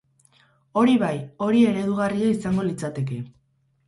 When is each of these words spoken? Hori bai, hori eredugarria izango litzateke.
Hori 0.79 0.95
bai, 1.03 1.11
hori 1.47 1.61
eredugarria 1.71 2.31
izango 2.37 2.65
litzateke. 2.71 3.19